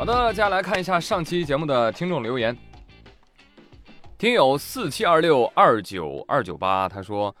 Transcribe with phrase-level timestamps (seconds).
[0.00, 2.56] 好的，接下来看一下上期节目的听众留言。
[4.16, 7.36] 听友四七二六二九二九八，他说：“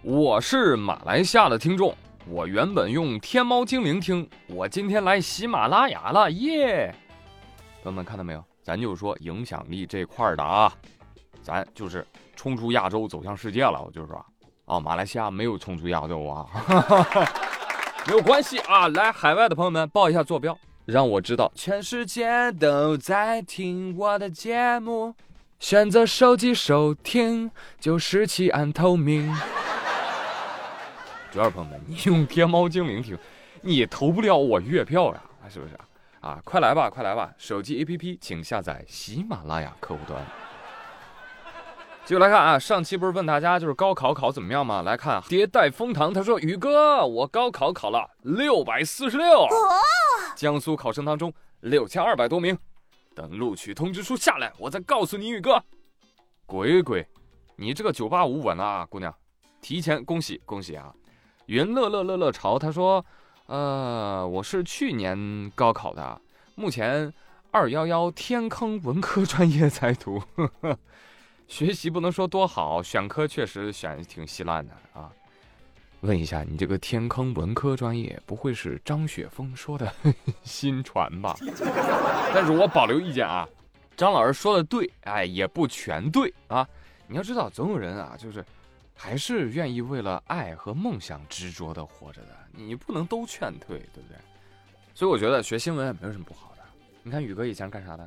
[0.00, 1.92] 我是马来西亚的听众，
[2.28, 6.94] 我原本用天猫精灵听，我今天来喜马拉雅了，耶！”
[7.82, 8.44] 朋友们看到没有？
[8.62, 10.72] 咱就说影响力这块的啊，
[11.42, 12.06] 咱就是
[12.36, 13.82] 冲出亚洲走向世界了。
[13.82, 14.24] 我就是说，
[14.66, 16.46] 啊，马来西亚没有冲出亚洲啊，
[18.06, 18.86] 没有关系啊。
[18.86, 25.14] 来海外的朋友们报一下坐标，让我知道全世界都在听我的节目。
[25.58, 29.34] 选择手机收听，就是弃暗投明。
[31.30, 33.16] 主要朋友们，你用天猫精灵听，
[33.62, 35.84] 你投不了我月票呀，是不是啊？
[36.20, 37.32] 啊，快来吧，快来吧！
[37.38, 40.22] 手机 APP 请下载喜马拉雅客户端。
[42.04, 44.82] 继续来看啊，上期不是问大家就是高考考怎么样吗？
[44.82, 49.46] 来看迭代风堂，他说宇哥，我高考考了六百四十六，
[50.34, 52.56] 江苏考生当中六千二百多名。
[53.14, 55.62] 等录取通知书下来，我再告诉你，宇哥。
[56.46, 57.06] 鬼鬼，
[57.56, 59.14] 你这个九八五稳了啊，姑娘，
[59.60, 60.92] 提前恭喜恭喜啊！
[61.46, 63.04] 云乐乐乐乐潮他说，
[63.46, 66.20] 呃，我是去年高考的，
[66.54, 67.12] 目前
[67.50, 70.20] 二幺幺天坑文科专业在读，
[71.46, 75.12] 学习不能说多好，选科确实选挺稀烂的啊。
[76.04, 79.90] 问一下，你这个天坑文科专业不会是张雪峰说的
[80.44, 81.34] 新传吧？
[82.34, 83.48] 但是我保留意见啊，
[83.96, 86.68] 张老师说的对，哎，也不全对啊。
[87.06, 88.44] 你要知道，总有人啊，就是
[88.94, 94.16] 还是愿意为了爱和梦想执着的活着的，你不能都劝退，对不对？
[94.94, 96.62] 所以我觉得学新闻也没有什么不好的。
[97.02, 98.06] 你看宇哥以前干啥的，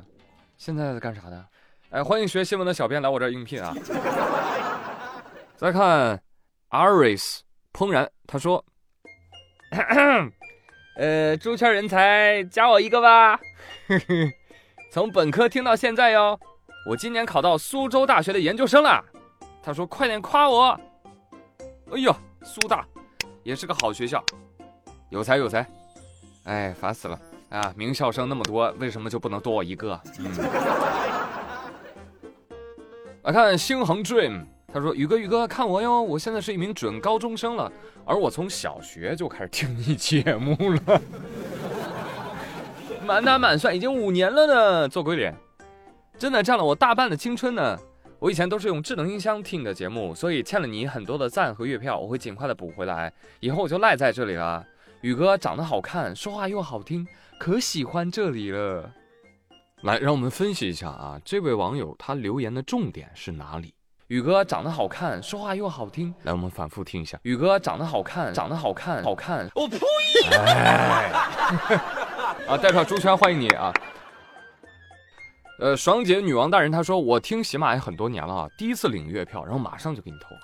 [0.56, 1.44] 现在干啥的？
[1.90, 3.74] 哎，欢迎学新闻的小编来我这儿应聘啊。
[5.56, 6.22] 再看
[6.70, 7.40] ，Aris。
[7.72, 8.64] 怦然，他说
[10.96, 13.38] ：“呃，猪圈人才加我一个吧，
[14.90, 16.38] 从本科听到现在哟。
[16.88, 19.04] 我今年考到苏州大学的研究生了。”
[19.62, 20.80] 他说：“快点夸我。”
[21.92, 22.86] 哎呦，苏大
[23.42, 24.24] 也是个好学校，
[25.10, 25.66] 有才有才。
[26.44, 27.20] 哎，烦死了
[27.50, 27.72] 啊！
[27.76, 30.00] 名校生那么多，为什么就不能多我一个？
[30.18, 30.32] 嗯。
[33.24, 34.46] 来看星恒 dream。
[34.78, 36.00] 他说：“宇哥，宇哥，看我哟！
[36.00, 37.70] 我现在是一名准高中生了，
[38.04, 41.00] 而我从小学就开始听你节目了，
[43.04, 44.88] 满打满算已经五年了呢。
[44.88, 45.34] 做鬼脸，
[46.16, 47.76] 真的占了我大半的青春呢。
[48.20, 53.12] 我以前都是用智能音箱听的节目，所以欠了你很多的赞和月票，我会尽快的补回来。
[53.40, 54.64] 以后我就赖在这里了。
[55.00, 57.06] 宇哥长得好看，说话又好听，
[57.40, 58.92] 可喜欢这里了。
[59.82, 63.74] 来，让我们分析一下啊，这位网友他留言的重点是哪里？”
[64.08, 66.14] 宇哥长得好看，说话又好听。
[66.22, 67.20] 来，我们反复听一下。
[67.24, 69.46] 宇哥长得好看，长得好看，好看。
[69.54, 69.76] 我呸！
[72.48, 73.70] 啊，代表猪圈欢迎你啊。
[75.58, 80.40] 呃，爽姐女王大人，她说我听喜马拉雅很多年了啊，第一次领月票，然后马上就给你投了。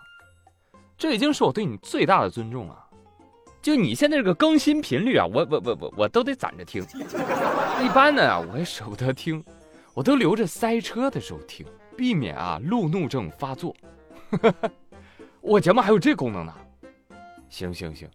[0.99, 2.79] 这已经是我对你最大的尊重了。
[3.63, 6.87] 就你现在这个更新频率啊，我我我我我都得攒着听。
[7.83, 9.43] 一般呢，我也舍不得听，
[9.95, 11.65] 我都留着塞车的时候听。
[11.97, 13.75] 避免啊路怒症发作，
[15.41, 16.55] 我节目还有这功能呢。
[17.49, 18.09] 行行行，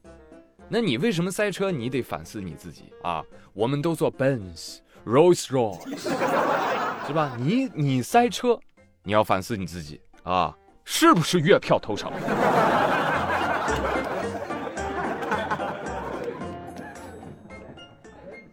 [0.67, 1.71] 那你为什么塞车？
[1.71, 3.23] 你得反思你自己啊。
[3.53, 5.97] 我们都坐 Benz、Rolls Royce，
[7.07, 7.37] 是吧？
[7.39, 8.59] 你你塞车，
[9.03, 12.11] 你要反思你自己啊，是不是月票投成？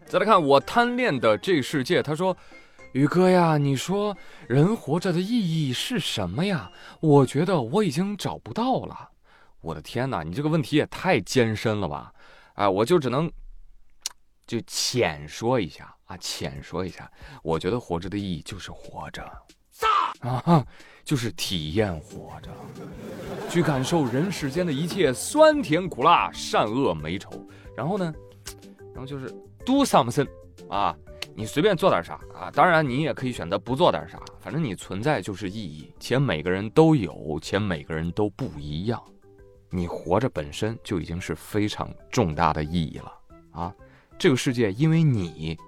[0.06, 2.36] 再来看我贪恋的这世界，他说。
[2.96, 4.16] 宇哥呀，你说
[4.48, 6.72] 人活着的意义是什么呀？
[7.00, 9.10] 我觉得我已经找不到了。
[9.60, 12.10] 我的天哪，你这个问题也太艰深了吧！
[12.54, 13.30] 啊，我就只能
[14.46, 17.10] 就浅说一下啊，浅说一下。
[17.42, 19.22] 我觉得活着的意义就是活着，
[20.20, 20.66] 啊，
[21.04, 22.48] 就是体验活着，
[23.50, 27.46] 去感受人世间的一切酸甜苦辣、善恶美丑。
[27.76, 28.10] 然后呢，
[28.94, 29.28] 然后就是
[29.66, 30.26] do something
[30.70, 30.96] 啊。
[31.38, 32.50] 你随便做点啥啊？
[32.50, 38.98] 当然，你也可以选择不做点啥，反正你存在就是意义，且每个人都有，且每个人都不一样。
[39.68, 43.12] 你活着本身就已经是非常重大的意义了
[43.52, 43.74] 啊！
[44.18, 45.58] 这个世界因为你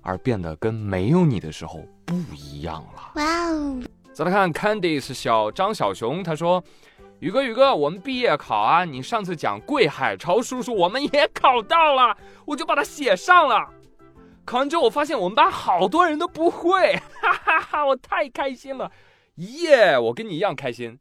[0.00, 3.12] 而变得跟没有你的时候不一样了。
[3.16, 3.82] 哇哦！
[4.12, 6.62] 再来看 Candice 小张小熊，他说
[7.18, 13.68] ：“宇哥宇哥，我们毕业考啊，你上次讲桂海潮叔叔，我们也考到了，我就把它写上了。”
[14.46, 17.84] 考完之后，我发现我们班好多人都不会， 哈哈哈！
[17.84, 18.90] 我太开心了，
[19.34, 19.98] 耶！
[19.98, 20.96] 我跟你一样开心，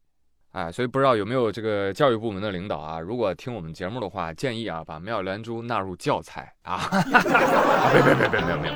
[0.51, 2.99] 哎，所以不知道有没有这个教育部门的领导啊？
[2.99, 6.89] 如果听我们节目的话，建议啊，把妙莲珠纳入教材啊！
[7.93, 8.71] 别别别别别别！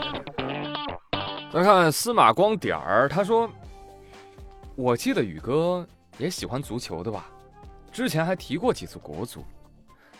[1.51, 3.49] 再看司马光点儿，他说
[4.77, 5.83] ：“我记得宇哥
[6.19, 7.25] 也喜欢足球的吧？
[7.91, 9.43] 之前还提过几次国足。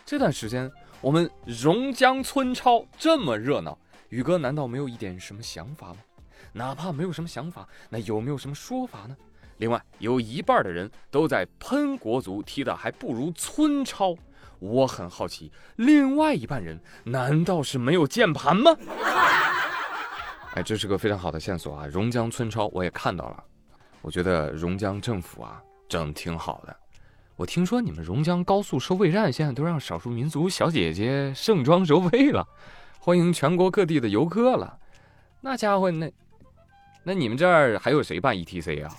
[0.04, 0.69] 这段时间
[1.01, 3.78] 我们榕江村超这么热闹，
[4.09, 5.97] 宇哥难道没有一点什么想法吗？
[6.53, 9.15] 哪怕没有什么想法，那有没有什么说法呢？
[9.57, 14.15] 另外，有一半的人都在喷国足踢的还不如村超，
[14.57, 18.75] 我很好奇，另外一半人难道是没有键盘吗？”
[20.55, 21.85] 哎，这是个非常好的线索啊！
[21.85, 23.44] 榕江村超我也看到了，
[24.01, 26.75] 我觉得榕江政府啊整挺好的。
[27.35, 32.47] 我听说你们榕江高速收费站现在都让少数民族小姐姐盛装收费了，
[33.09, 34.77] 欢迎全国各地的游客了。
[35.41, 36.11] 那家伙，那
[37.01, 38.94] 那你们这儿还有谁办 ETC 啊？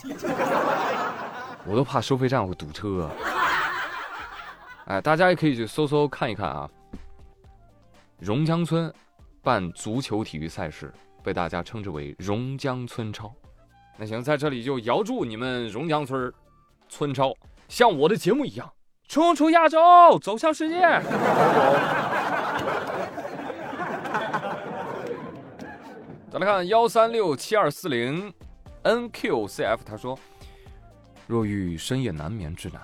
[1.64, 3.08] 我都怕收费站会堵车。
[4.86, 6.68] 哎，大家也可以去搜搜看一看啊。
[8.18, 8.92] 榕江村
[9.44, 10.92] 办足球体育赛事。
[11.22, 13.32] 被大家称之为榕江村超，
[13.96, 16.32] 那行，在这里就遥祝你们榕江村
[16.88, 17.32] 村超
[17.68, 18.72] 像我的节目一样，
[19.06, 19.78] 冲出亚洲，
[20.20, 20.80] 走向世界。
[26.40, 28.32] 来看幺三六七二四零
[28.82, 30.18] nqcf，他说：
[31.26, 32.80] 若遇深夜难眠之难，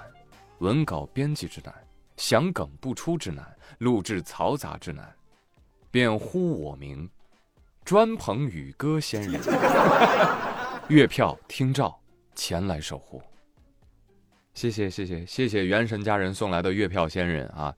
[0.59, 1.73] 文稿编辑之难，
[2.19, 3.43] 想梗不出之难，
[3.79, 5.11] 录制嘈杂之难，
[5.91, 7.09] 便呼我名。
[7.83, 9.41] 专捧宇歌仙人，
[10.89, 11.99] 月票听召
[12.35, 13.23] 前来守护。
[14.53, 17.75] 谢谢谢谢谢谢元神家人送来的月票仙人啊！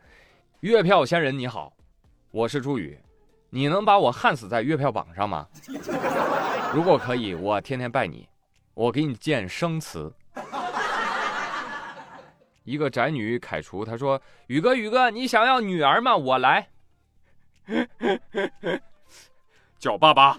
[0.58, 1.72] 月票仙人你好，
[2.32, 2.98] 我是朱宇，
[3.50, 5.46] 你能把我焊死在月票榜上吗？
[6.74, 8.28] 如果可以，我天天拜你，
[8.74, 10.12] 我给你建生祠。
[12.64, 16.14] 一个宅女凯除他说：“宇哥宇哥，你想要女儿吗？
[16.14, 16.68] 我来。
[19.80, 20.38] ”叫爸爸。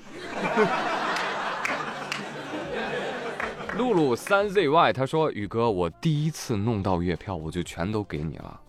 [3.75, 8.61] 露露三 zy 他说：“宇哥，我第一次弄到月票，我就全都给你了，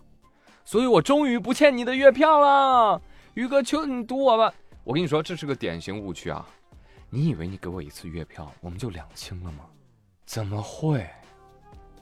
[0.65, 2.99] 所以我终于不欠你的月票了。
[3.33, 4.53] 宇哥，求你赌我吧！
[4.83, 6.45] 我跟你说，这是个典型误区啊！
[7.09, 9.65] 你以为你给我一次月票，我们就两清了吗？
[10.25, 11.07] 怎么会？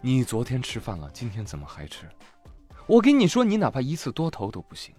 [0.01, 2.09] 你昨天吃饭了，今天怎么还吃？
[2.87, 4.95] 我跟你说，你哪怕一次多投都不行。”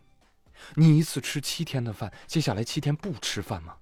[0.77, 3.75] 你一次吃七天的饭，接下来七天不吃饭吗？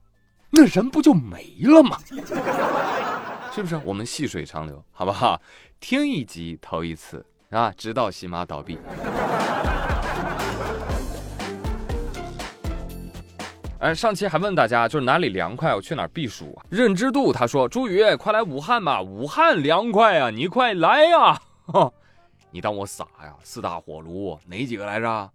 [0.49, 1.99] 那人不就没了吗？
[3.53, 3.77] 是不是？
[3.85, 5.43] 我们细水长流，好不好？
[5.81, 8.79] 听一集投一次啊，直到喜马倒闭。
[13.81, 16.67] 哎，上期还问大家，就是哪里凉快，我去哪儿避暑啊？
[16.69, 21.41] 认知度他说：“朱宇，快来武汉吧，武汉凉快啊，你快来呀！”
[22.51, 23.37] 你当我傻呀？
[23.45, 25.31] 四大火炉哪几个来着？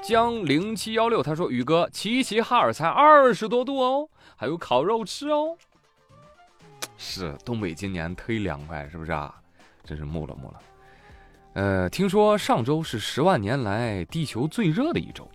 [0.00, 5.56] 江零七幺六他说：“宇哥，齐齐哈尔才二十多度哦，还有烤肉吃哦。
[6.96, 9.34] 是东北今年忒凉快，是不是啊？
[9.84, 10.60] 真是木了木了。
[11.54, 15.28] 呃，听说上周是十万年来地球最热的一周，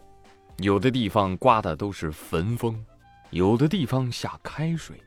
[0.57, 2.83] 有的地方刮的都是焚风，
[3.31, 5.01] 有的地方下开水，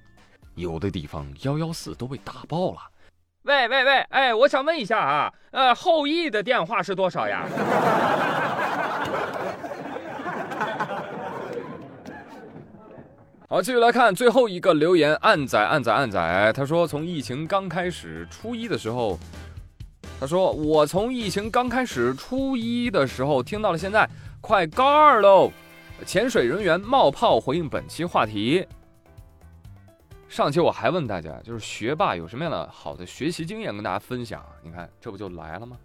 [0.55, 2.79] 有的地方幺幺四都被打爆了。”
[3.45, 7.47] 喂喂喂，哎，我想问一下啊，呃，后羿的电话是多少呀？
[13.49, 19.17] 好，继续来看最后一个留言，暗仔暗仔暗仔，他说从疫情刚开始初一的时候，
[20.19, 24.11] 他说我从疫情刚开始初一的时候听到了现在，
[24.47, 25.51] 快高二喽。
[26.07, 28.65] 潜水人员冒泡回应本期话题。
[30.29, 34.47] 上期我还问大家，就是学霸有什么样的好的学习经验跟大家分享？
[34.63, 35.77] 你看，这不就来了吗？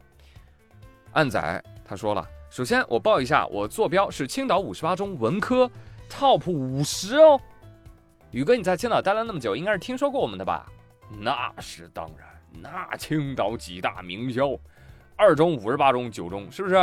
[1.14, 5.68] 暗仔他说了，首先我报一下，我坐标是青岛五十八中文科
[6.08, 7.42] top 五十哦。
[8.30, 10.72] 宇哥，你在青岛待了那么久，应该是听说过我们的吧？
[11.10, 12.30] 那是当然，
[12.62, 14.56] 那青岛几大名校，
[15.16, 16.76] 二中、五十八中、九中，是不是？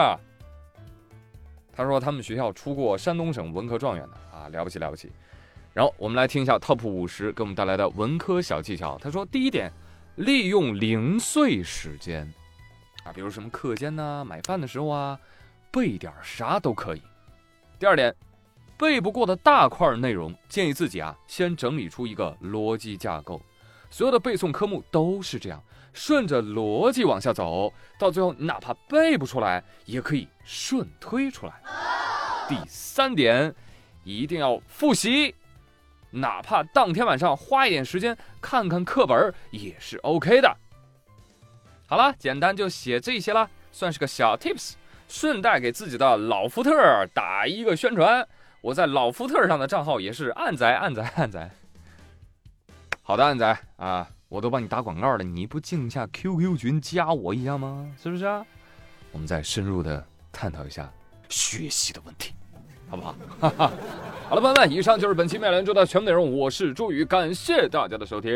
[1.78, 5.12] 他说他们学校出过山东省文科状元的啊，了不起了不起。
[5.72, 8.98] 然后我们来听一下 TOP 五十给我们带来的文科小技巧。
[9.00, 9.72] 他说：第一点，
[10.16, 12.28] 利用零碎时间
[13.04, 15.16] 啊，比如什么课间呐、买饭的时候啊，
[15.70, 17.02] 背点啥都可以。
[17.78, 18.12] 第二点，
[18.76, 23.40] 背不过的大块内容，建议自己啊先整理出一个逻辑架构。
[23.90, 31.52] 所有的背诵科目都是这样，顺着逻辑往下走，到最后哪怕背不出来，也可以顺推出来。
[32.48, 33.54] 第三点，
[34.04, 35.34] 一定要复习。
[36.10, 40.56] 哪怕当天晚上花一点时间看看课本也是 OK 的。
[41.86, 44.72] 好了，简单就写这些了，算是个小 tips，
[45.08, 48.26] 顺带给自己的老福特打一个宣传。
[48.60, 51.50] 我我在老福特上的账号也是暗仔暗仔暗仔。
[53.08, 57.90] 好的，安仔啊，我都帮你打广告了，你不进一下 QQ 群加我一下吗？
[58.02, 58.44] 是不是啊？
[59.12, 60.92] 我们再深入的探讨一下
[61.30, 62.34] 学习的问题，
[62.90, 63.14] 好不好？
[64.28, 66.38] 好了，朋友们，以上就是本期《妙连珠》的全部内容。
[66.38, 68.30] 我是朱宇，感谢大家的收听，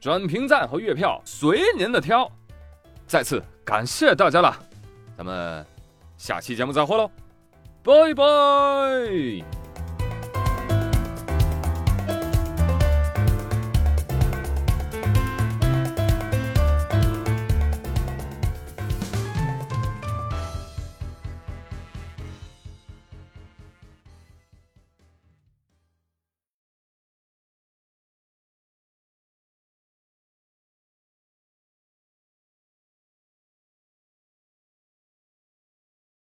[0.00, 2.30] 转评赞和月票随您的挑。
[3.08, 4.56] 再次感谢大家了，
[5.18, 5.66] 咱们
[6.16, 7.10] 下期节目再会喽，
[7.82, 9.59] 拜拜。